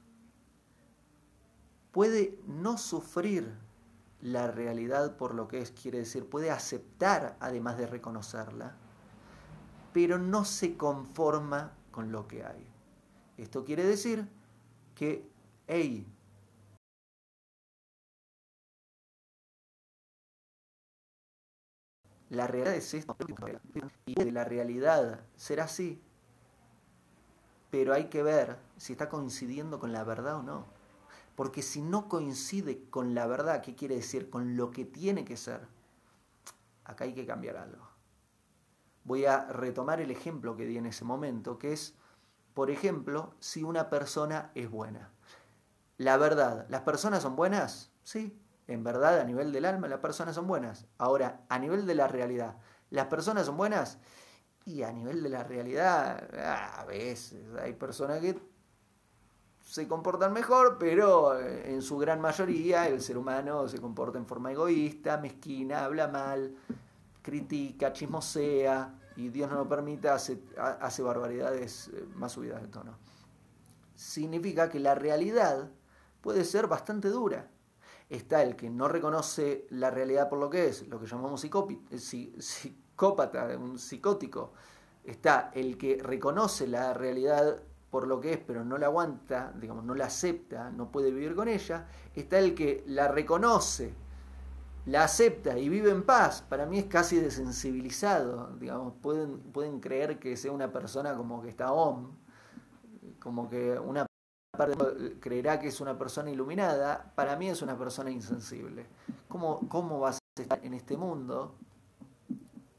Puede 1.90 2.38
no 2.46 2.76
sufrir 2.76 3.50
la 4.20 4.50
realidad 4.50 5.16
por 5.16 5.34
lo 5.34 5.48
que 5.48 5.62
es, 5.62 5.70
quiere 5.70 6.00
decir, 6.00 6.28
puede 6.28 6.50
aceptar 6.50 7.38
además 7.40 7.78
de 7.78 7.86
reconocerla, 7.86 8.76
pero 9.94 10.18
no 10.18 10.44
se 10.44 10.76
conforma 10.76 11.72
con 11.90 12.12
lo 12.12 12.28
que 12.28 12.44
hay. 12.44 12.66
Esto 13.38 13.64
quiere 13.64 13.82
decir 13.82 14.28
que, 14.94 15.26
hey, 15.66 16.06
la 22.28 22.46
realidad 22.46 22.74
es 22.74 22.92
esto, 22.92 23.16
y 24.04 24.14
de 24.14 24.30
la 24.30 24.44
realidad 24.44 25.24
será 25.36 25.64
así, 25.64 26.02
pero 27.70 27.94
hay 27.94 28.06
que 28.06 28.22
ver 28.22 28.58
si 28.76 28.92
está 28.92 29.08
coincidiendo 29.08 29.78
con 29.78 29.92
la 29.92 30.04
verdad 30.04 30.36
o 30.36 30.42
no. 30.42 30.66
Porque 31.36 31.62
si 31.62 31.82
no 31.82 32.08
coincide 32.08 32.84
con 32.90 33.14
la 33.14 33.26
verdad, 33.26 33.62
¿qué 33.62 33.74
quiere 33.74 33.96
decir? 33.96 34.30
Con 34.30 34.56
lo 34.56 34.70
que 34.70 34.84
tiene 34.84 35.24
que 35.24 35.36
ser, 35.36 35.66
acá 36.84 37.04
hay 37.04 37.14
que 37.14 37.26
cambiar 37.26 37.56
algo 37.56 37.90
voy 39.04 39.24
a 39.24 39.46
retomar 39.46 40.00
el 40.00 40.10
ejemplo 40.10 40.56
que 40.56 40.66
di 40.66 40.78
en 40.78 40.86
ese 40.86 41.04
momento, 41.04 41.58
que 41.58 41.72
es, 41.72 41.94
por 42.54 42.70
ejemplo, 42.70 43.34
si 43.40 43.62
una 43.62 43.90
persona 43.90 44.50
es 44.54 44.70
buena. 44.70 45.10
La 45.98 46.16
verdad, 46.16 46.66
¿las 46.68 46.82
personas 46.82 47.22
son 47.22 47.36
buenas? 47.36 47.90
Sí, 48.04 48.40
en 48.66 48.84
verdad, 48.84 49.20
a 49.20 49.24
nivel 49.24 49.52
del 49.52 49.64
alma, 49.64 49.88
las 49.88 50.00
personas 50.00 50.34
son 50.34 50.46
buenas. 50.46 50.86
Ahora, 50.98 51.40
a 51.48 51.58
nivel 51.58 51.86
de 51.86 51.94
la 51.94 52.08
realidad, 52.08 52.56
¿las 52.90 53.06
personas 53.06 53.46
son 53.46 53.56
buenas? 53.56 53.98
Y 54.66 54.82
a 54.82 54.92
nivel 54.92 55.22
de 55.22 55.28
la 55.30 55.42
realidad, 55.42 56.28
a 56.78 56.84
veces 56.84 57.42
hay 57.60 57.72
personas 57.72 58.20
que 58.20 58.38
se 59.64 59.86
comportan 59.88 60.32
mejor, 60.32 60.78
pero 60.78 61.38
en 61.38 61.80
su 61.80 61.96
gran 61.96 62.20
mayoría 62.20 62.88
el 62.88 63.00
ser 63.00 63.16
humano 63.16 63.68
se 63.68 63.80
comporta 63.80 64.18
en 64.18 64.26
forma 64.26 64.52
egoísta, 64.52 65.16
mezquina, 65.16 65.84
habla 65.84 66.08
mal, 66.08 66.56
critica, 67.22 67.92
chismosea 67.92 68.94
y 69.16 69.28
Dios 69.28 69.50
no 69.50 69.56
lo 69.56 69.68
permite, 69.68 70.08
hace, 70.08 70.42
hace 70.58 71.02
barbaridades 71.02 71.88
eh, 71.88 72.04
más 72.14 72.32
subidas 72.32 72.62
de 72.62 72.68
tono. 72.68 72.96
Significa 73.94 74.68
que 74.68 74.80
la 74.80 74.94
realidad 74.94 75.70
puede 76.20 76.44
ser 76.44 76.66
bastante 76.66 77.08
dura. 77.08 77.48
Está 78.08 78.42
el 78.42 78.56
que 78.56 78.70
no 78.70 78.88
reconoce 78.88 79.66
la 79.70 79.90
realidad 79.90 80.28
por 80.28 80.38
lo 80.38 80.50
que 80.50 80.66
es, 80.66 80.88
lo 80.88 80.98
que 80.98 81.06
llamamos 81.06 81.44
eh, 81.44 81.50
psicópata, 83.00 83.48
un 83.56 83.78
psicótico. 83.78 84.52
Está 85.02 85.50
el 85.54 85.78
que 85.78 85.98
reconoce 86.02 86.66
la 86.66 86.92
realidad 86.92 87.62
por 87.90 88.06
lo 88.06 88.20
que 88.20 88.34
es, 88.34 88.38
pero 88.38 88.62
no 88.62 88.76
la 88.76 88.86
aguanta, 88.86 89.52
digamos, 89.58 89.84
no 89.84 89.94
la 89.94 90.04
acepta, 90.04 90.70
no 90.70 90.92
puede 90.92 91.10
vivir 91.10 91.34
con 91.34 91.48
ella. 91.48 91.86
Está 92.14 92.38
el 92.38 92.54
que 92.54 92.84
la 92.86 93.08
reconoce, 93.08 93.94
la 94.84 95.04
acepta 95.04 95.58
y 95.58 95.70
vive 95.70 95.90
en 95.90 96.02
paz, 96.02 96.42
para 96.42 96.66
mí 96.66 96.78
es 96.78 96.84
casi 96.84 97.16
desensibilizado. 97.16 98.54
Digamos, 98.58 98.92
pueden, 99.00 99.38
pueden 99.38 99.80
creer 99.80 100.18
que 100.18 100.36
sea 100.36 100.52
una 100.52 100.70
persona 100.70 101.16
como 101.16 101.40
que 101.40 101.48
está 101.48 101.72
om, 101.72 102.10
como 103.18 103.48
que 103.48 103.78
una 103.78 104.04
parte 104.56 105.18
creerá 105.20 105.58
que 105.58 105.68
es 105.68 105.80
una 105.80 105.96
persona 105.96 106.30
iluminada, 106.30 107.12
para 107.14 107.34
mí 107.36 107.48
es 107.48 107.62
una 107.62 107.78
persona 107.78 108.10
insensible. 108.10 108.86
¿Cómo, 109.26 109.66
cómo 109.70 110.00
vas 110.00 110.18
a 110.38 110.42
estar 110.42 110.60
en 110.62 110.74
este 110.74 110.98
mundo 110.98 111.56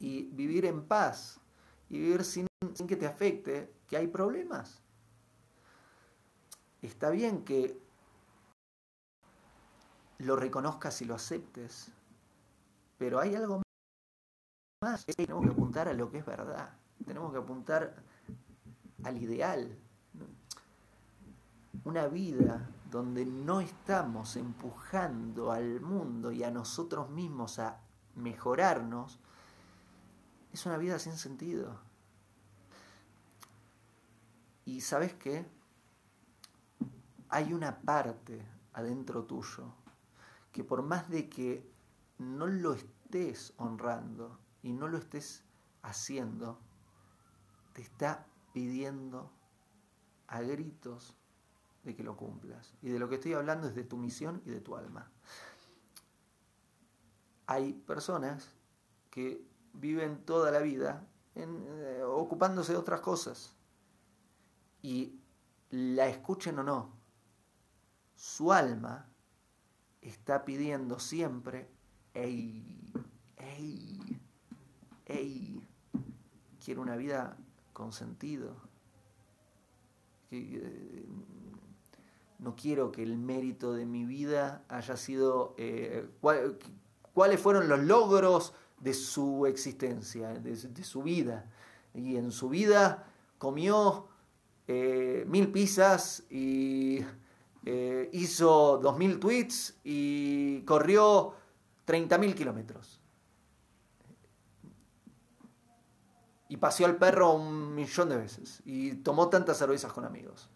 y 0.02 0.24
vivir 0.32 0.66
en 0.66 0.84
paz 0.86 1.40
y 1.88 1.98
vivir 1.98 2.24
sin, 2.24 2.46
sin 2.74 2.86
que 2.86 2.96
te 2.96 3.06
afecte 3.06 3.72
que 3.86 3.96
hay 3.96 4.08
problemas? 4.08 4.82
Está 6.82 7.10
bien 7.10 7.44
que 7.44 7.80
lo 10.18 10.36
reconozcas 10.36 11.00
y 11.02 11.04
lo 11.04 11.14
aceptes. 11.14 11.92
Pero 12.98 13.20
hay 13.20 13.34
algo 13.36 13.62
más. 14.82 15.06
Tenemos 15.06 15.44
que 15.44 15.52
apuntar 15.52 15.88
a 15.88 15.92
lo 15.92 16.10
que 16.10 16.18
es 16.18 16.26
verdad. 16.26 16.70
Tenemos 17.06 17.32
que 17.32 17.38
apuntar 17.38 17.94
al 19.04 19.16
ideal. 19.22 19.78
Una 21.84 22.06
vida 22.08 22.68
donde 22.90 23.24
no 23.24 23.60
estamos 23.60 24.36
empujando 24.36 25.50
al 25.50 25.80
mundo 25.80 26.30
y 26.30 26.44
a 26.44 26.50
nosotros 26.50 27.10
mismos 27.10 27.58
a 27.58 27.80
mejorarnos, 28.14 29.18
es 30.52 30.66
una 30.66 30.76
vida 30.76 30.98
sin 30.98 31.16
sentido. 31.16 31.80
Y 34.64 34.80
sabes 34.80 35.14
qué? 35.14 35.46
Hay 37.28 37.52
una 37.52 37.80
parte 37.80 38.46
adentro 38.74 39.24
tuyo 39.24 39.74
que 40.52 40.62
por 40.62 40.82
más 40.82 41.08
de 41.08 41.28
que 41.28 41.68
no 42.18 42.46
lo 42.46 42.74
estés 42.74 43.54
honrando 43.56 44.38
y 44.62 44.72
no 44.72 44.86
lo 44.86 44.98
estés 44.98 45.42
haciendo, 45.80 46.60
te 47.72 47.82
está 47.82 48.26
pidiendo 48.52 49.32
a 50.28 50.42
gritos 50.42 51.16
de 51.82 51.96
que 51.96 52.04
lo 52.04 52.16
cumplas. 52.16 52.74
Y 52.82 52.90
de 52.90 52.98
lo 52.98 53.08
que 53.08 53.16
estoy 53.16 53.32
hablando 53.32 53.66
es 53.66 53.74
de 53.74 53.84
tu 53.84 53.96
misión 53.96 54.42
y 54.44 54.50
de 54.50 54.60
tu 54.60 54.76
alma. 54.76 55.10
Hay 57.46 57.72
personas 57.72 58.54
que 59.10 59.51
viven 59.72 60.24
toda 60.24 60.50
la 60.50 60.60
vida 60.60 61.06
eh, 61.34 62.02
ocupándose 62.06 62.72
de 62.72 62.78
otras 62.78 63.00
cosas. 63.00 63.56
Y 64.82 65.18
la 65.70 66.08
escuchen 66.08 66.58
o 66.58 66.62
no, 66.62 66.92
su 68.14 68.52
alma 68.52 69.06
está 70.00 70.44
pidiendo 70.44 70.98
siempre, 70.98 71.68
ey, 72.14 72.92
ey, 73.36 74.20
ey, 75.06 75.68
quiero 76.64 76.82
una 76.82 76.96
vida 76.96 77.36
con 77.72 77.92
sentido, 77.92 78.56
eh, 80.30 81.06
no 82.38 82.56
quiero 82.56 82.90
que 82.90 83.02
el 83.02 83.16
mérito 83.16 83.72
de 83.72 83.86
mi 83.86 84.04
vida 84.04 84.64
haya 84.68 84.96
sido 84.96 85.54
eh, 85.56 86.08
cuáles 87.12 87.40
fueron 87.40 87.68
los 87.68 87.80
logros 87.80 88.52
de 88.82 88.92
su 88.92 89.46
existencia, 89.46 90.34
de, 90.34 90.84
su 90.84 91.02
vida. 91.02 91.50
Y 91.94 92.16
en 92.16 92.30
su 92.30 92.50
vida 92.50 93.06
comió 93.38 94.08
eh, 94.68 95.24
mil 95.26 95.50
pizzas 95.50 96.24
y 96.28 97.00
hizo 98.10 98.78
dos 98.78 98.98
mil 98.98 99.20
tweets 99.20 99.78
y 99.84 100.62
corrió 100.62 101.36
30.000 101.86 102.34
kilómetros. 102.34 103.00
Y 106.48 106.56
paseó 106.58 106.86
al 106.86 106.96
perro 106.96 107.32
un 107.32 107.74
millón 107.74 108.08
de 108.08 108.16
veces. 108.16 108.62
Y 108.64 108.94
tomó 108.96 109.28
tantas 109.28 109.56
cervezas 109.56 109.92
con 109.92 110.04
amigos. 110.04 110.50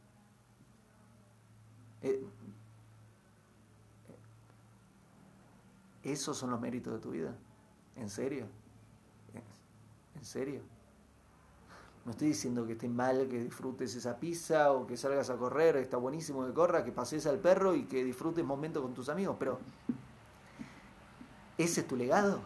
Eh, 2.02 2.22
¿Esos 6.02 6.36
son 6.36 6.50
los 6.50 6.60
méritos 6.60 6.92
de 6.92 7.00
tu 7.00 7.10
vida? 7.10 7.34
¿En 7.96 8.10
serio? 8.10 8.46
¿En 10.14 10.24
serio? 10.24 10.60
No 12.04 12.12
estoy 12.12 12.28
diciendo 12.28 12.66
que 12.66 12.74
esté 12.74 12.88
mal 12.88 13.26
que 13.28 13.42
disfrutes 13.42 13.94
esa 13.96 14.18
pizza 14.18 14.70
o 14.72 14.86
que 14.86 14.96
salgas 14.96 15.28
a 15.28 15.36
correr, 15.36 15.76
está 15.76 15.96
buenísimo 15.96 16.46
que 16.46 16.52
corras, 16.52 16.84
que 16.84 16.92
pases 16.92 17.26
al 17.26 17.38
perro 17.38 17.74
y 17.74 17.84
que 17.84 18.04
disfrutes 18.04 18.44
momentos 18.44 18.82
con 18.82 18.94
tus 18.94 19.08
amigos, 19.08 19.36
pero 19.38 19.58
¿ese 21.58 21.80
es 21.80 21.88
tu 21.88 21.96
legado? 21.96 22.40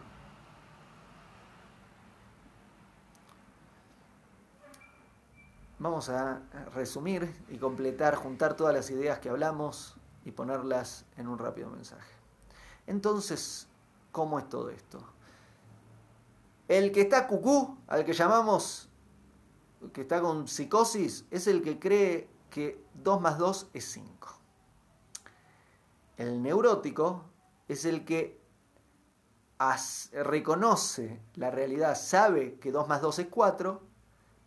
Vamos 5.77 6.09
a 6.09 6.41
resumir 6.73 7.31
y 7.49 7.57
completar, 7.57 8.15
juntar 8.15 8.55
todas 8.55 8.73
las 8.73 8.89
ideas 8.89 9.19
que 9.19 9.29
hablamos 9.29 9.95
y 10.25 10.31
ponerlas 10.31 11.05
en 11.17 11.27
un 11.27 11.37
rápido 11.37 11.69
mensaje. 11.69 12.13
Entonces, 12.87 13.67
¿cómo 14.11 14.39
es 14.39 14.49
todo 14.49 14.69
esto? 14.69 15.03
El 16.71 16.93
que 16.93 17.01
está 17.01 17.27
cucú, 17.27 17.77
al 17.85 18.05
que 18.05 18.13
llamamos, 18.13 18.87
que 19.91 20.03
está 20.03 20.21
con 20.21 20.47
psicosis, 20.47 21.25
es 21.29 21.47
el 21.47 21.61
que 21.63 21.77
cree 21.77 22.29
que 22.49 22.81
2 22.93 23.19
más 23.19 23.37
2 23.37 23.71
es 23.73 23.91
5. 23.91 24.39
El 26.15 26.41
neurótico 26.41 27.25
es 27.67 27.83
el 27.83 28.05
que 28.05 28.39
reconoce 30.13 31.19
la 31.35 31.51
realidad, 31.51 31.97
sabe 31.97 32.57
que 32.57 32.71
2 32.71 32.87
más 32.87 33.01
2 33.01 33.19
es 33.19 33.27
4, 33.27 33.81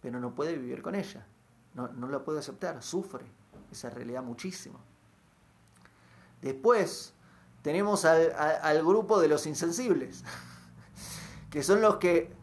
pero 0.01 0.19
no 0.19 0.35
puede 0.35 0.57
vivir 0.57 0.81
con 0.81 0.95
ella. 0.95 1.27
No, 1.75 2.09
la 2.09 2.25
puede 2.25 2.39
aceptar, 2.39 2.83
sufre 2.83 3.27
esa 3.71 3.91
realidad 3.91 4.23
muchísimo. 4.23 4.81
Después 6.41 7.13
tenemos 7.61 8.07
al, 8.07 8.83
grupo 8.83 9.21
de 9.21 9.29
los 9.29 9.47
insensibles, 9.47 10.25
que 11.55 11.63
son 11.63 11.81
los 11.81 11.99
que 11.99 12.35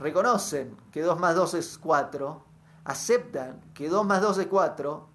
reconocen 0.00 0.76
que 0.90 1.00
2 1.00 1.20
más 1.20 1.36
2 1.36 1.54
es 1.54 1.78
4, 1.78 2.44
aceptan 2.82 3.60
que 3.74 3.88
2 3.88 4.04
más 4.04 4.20
2 4.20 4.38
es 4.38 4.46
4, 4.48 5.08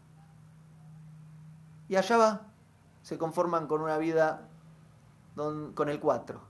y 1.89 1.97
allá 1.97 2.17
va, 2.17 2.53
se 3.01 3.17
conforman 3.17 3.67
con 3.67 3.81
una 3.81 3.97
vida 3.97 4.47
con 5.35 5.89
el 5.89 5.99
4. 5.99 6.41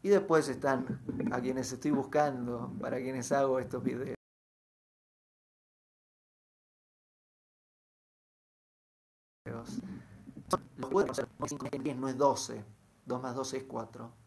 Y 0.00 0.08
después 0.08 0.48
están 0.48 1.02
a 1.30 1.42
quienes 1.42 1.70
estoy 1.70 1.90
buscando, 1.90 2.72
para 2.80 2.96
quienes 2.96 3.30
hago 3.30 3.58
estos 3.58 3.82
videos. 3.82 4.16
no 11.94 12.08
es 12.08 12.16
12, 12.16 12.64
2 13.04 13.22
más 13.22 13.34
12 13.34 13.56
es 13.58 13.64
4. 13.64 14.20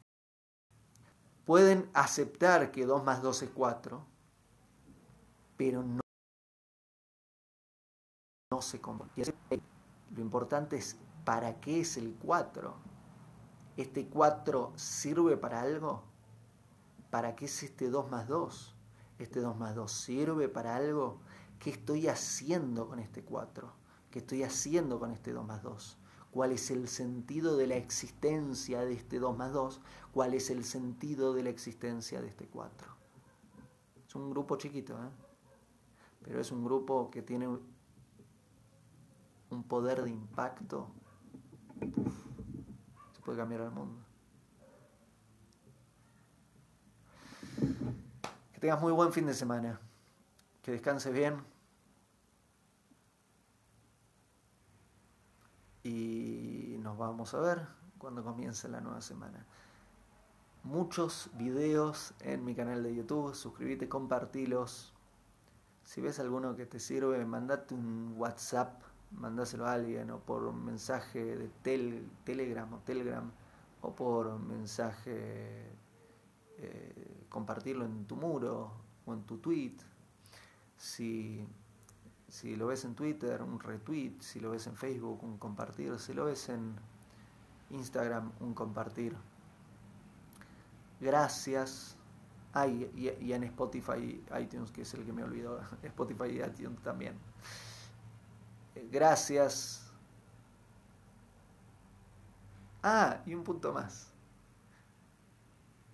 Pueden 1.45 1.89
aceptar 1.93 2.71
que 2.71 2.86
2 2.86 3.03
más 3.03 3.21
2 3.21 3.43
es 3.43 3.49
4, 3.49 4.06
pero 5.58 5.84
no, 5.84 5.99
no 8.51 8.62
se 8.62 8.79
convierten. 8.79 9.62
Lo 10.15 10.21
importante 10.21 10.77
es 10.77 10.97
para 11.25 11.60
qué 11.60 11.82
es 11.82 11.97
el 11.97 12.15
4 12.21 12.93
¿Este 13.75 14.08
4 14.08 14.73
sirve 14.75 15.36
para 15.36 15.62
algo? 15.62 16.03
¿Para 17.10 17.36
qué 17.36 17.45
es 17.45 17.63
este 17.63 17.89
2 17.89 18.12
más 18.12 18.27
2? 18.27 18.75
¿Este 19.17 19.39
2 19.39 19.58
más 19.58 19.73
2 19.73 19.91
sirve 19.91 20.47
para 20.47 20.75
algo? 20.75 21.21
¿Qué 21.58 21.71
estoy 21.71 22.08
haciendo 22.08 22.88
con 22.88 22.99
este 22.99 23.23
4? 23.23 23.73
¿Qué 24.12 24.19
estoy 24.19 24.43
haciendo 24.43 24.99
con 24.99 25.12
este 25.12 25.32
2 25.32 25.43
más 25.45 25.63
2? 25.63 25.97
¿Cuál 26.34 26.52
es 26.52 26.72
el 26.72 26.88
sentido 26.88 27.58
de 27.58 27.67
la 27.67 27.76
existencia 27.76 28.82
de 28.82 28.93
este 28.93 29.19
2 29.19 29.38
más 29.38 29.54
2? 29.54 29.82
¿Cuál 30.12 30.34
es 30.34 30.50
el 30.50 30.65
sentido 30.65 31.34
de 31.34 31.43
la 31.43 31.50
existencia 31.50 32.22
de 32.22 32.28
este 32.28 32.48
4? 32.48 32.88
Es 34.08 34.15
un 34.15 34.32
grupo 34.32 34.58
chiquito, 34.58 34.93
¿eh? 34.93 35.10
pero 36.24 36.41
es 36.41 36.52
un 36.52 36.63
grupo 36.63 37.12
que 37.12 37.22
tiene 37.22 37.48
un 37.48 37.62
poder 39.63 40.04
de 40.04 40.10
impacto 40.10 40.89
puede 43.24 43.38
cambiar 43.38 43.62
el 43.62 43.72
mundo. 43.72 44.02
Que 48.54 48.60
tengas 48.60 48.82
muy 48.82 48.91
buen 48.91 49.13
fin 49.13 49.26
de 49.26 49.34
semana. 49.34 49.80
Que 50.62 50.72
descanses 50.72 51.13
bien. 51.13 51.53
Y 55.84 56.78
nos 56.80 56.98
vamos 56.98 57.34
a 57.34 57.39
ver 57.39 57.67
cuando 57.98 58.24
comience 58.24 58.67
la 58.69 58.82
nueva 58.82 59.02
semana. 59.02 59.46
Muchos 60.63 61.30
videos 61.34 62.13
en 62.22 62.46
mi 62.46 62.56
canal 62.56 62.84
de 62.84 62.96
YouTube. 62.96 63.36
Suscríbete, 63.36 63.89
compartilos. 63.89 64.93
Si 65.84 66.00
ves 66.00 66.19
alguno 66.19 66.56
que 66.56 66.65
te 66.65 66.80
sirve, 66.80 67.26
mandate 67.26 67.74
un 67.74 68.15
WhatsApp 68.17 68.82
mandáselo 69.19 69.65
a 69.65 69.74
alguien 69.74 70.12
o 70.12 70.19
por 70.19 70.43
un 70.43 70.63
mensaje 70.65 71.38
de 71.38 71.50
Telegram 72.24 72.72
o 72.74 72.80
Telegram 72.80 73.32
o 73.82 73.93
por 73.93 74.39
mensaje 74.39 75.72
eh, 76.58 77.26
compartirlo 77.30 77.86
en 77.86 78.06
tu 78.06 78.15
muro 78.15 78.72
o 79.06 79.13
en 79.13 79.24
tu 79.24 79.38
tweet. 79.38 79.78
Si 82.34 82.56
lo 82.56 82.67
ves 82.67 82.84
en 82.84 82.96
Twitter, 82.96 83.41
un 83.43 83.60
retweet, 83.60 84.19
si 84.19 84.39
lo 84.39 84.50
ves 84.50 84.65
en 84.65 84.76
Facebook, 84.76 85.24
un 85.24 85.38
compartir, 85.38 86.00
si 86.00 86.13
lo 86.13 86.26
ves 86.26 86.50
en 86.50 86.76
Instagram, 87.69 88.32
un 88.39 88.54
compartir. 88.54 89.15
Gracias. 91.00 91.96
Ah, 92.54 92.65
y, 92.67 92.89
y 93.19 93.34
en 93.34 93.43
Spotify, 93.43 94.24
iTunes, 94.39 94.72
que 94.72 94.82
es 94.82 94.93
el 94.96 95.06
que 95.06 95.13
me 95.13 95.24
olvidó, 95.24 95.60
Spotify 95.84 96.30
y 96.30 96.41
iTunes 96.41 96.82
también 96.82 97.15
gracias. 98.91 99.82
Ah, 102.82 103.22
y 103.26 103.34
un 103.34 103.43
punto 103.43 103.74
más. 103.74 104.08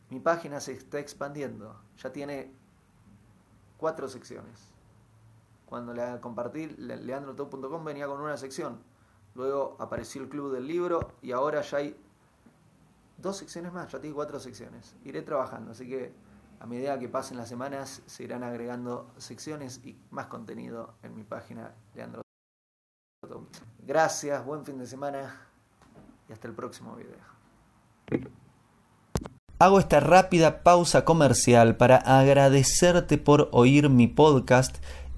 Mi 0.10 0.19
página 0.19 0.60
se 0.60 0.73
está 0.73 0.99
expandiendo. 0.99 1.80
Ya 2.02 2.12
tiene 2.12 2.52
cuatro 3.78 4.08
secciones. 4.08 4.68
Cuando 5.69 5.93
la 5.93 6.19
compartí, 6.19 6.65
leandrotop.com 6.65 7.86
venía 7.86 8.08
con 8.08 8.19
una 8.19 8.36
sección. 8.38 8.79
Luego 9.36 9.77
apareció 9.77 10.23
el 10.23 10.27
club 10.27 10.51
del 10.51 10.65
libro 10.65 11.12
y 11.21 11.32
ahora 11.32 11.62
ya 11.62 11.77
hay 11.77 11.95
dos 13.17 13.38
secciones 13.38 13.71
más. 13.71 13.91
Ya 13.91 14.01
tiene 14.01 14.15
cuatro 14.15 14.39
secciones. 14.39 14.95
Iré 15.05 15.21
trabajando, 15.21 15.73
así 15.73 15.88
que 15.88 16.12
a 16.60 16.65
medida 16.65 16.97
que 16.97 17.08
pasen 17.08 17.38
las 17.38 17.49
semanas 17.49 18.01
se 18.08 18.23
irán 18.23 18.43
agregando 18.43 19.12
secciones 19.17 19.79
y 19.86 19.95
más 20.10 20.25
contenido 20.25 20.95
en 21.03 21.15
mi 21.15 21.23
página 21.23 21.71
Leandro. 21.93 22.23
Gracias, 23.86 24.43
buen 24.43 24.65
fin 24.65 24.79
de 24.79 24.88
semana 24.88 25.39
y 26.27 26.34
hasta 26.34 26.47
el 26.47 26.55
próximo 26.55 26.95
video. 26.95 28.34
Hago 29.62 29.77
esta 29.77 29.99
rápida 29.99 30.63
pausa 30.63 31.03
comercial 31.03 31.75
para 31.75 31.97
agradecerte 31.97 33.17
por 33.17 33.49
oír 33.51 33.89
mi 33.89 34.08
podcast 34.08 34.77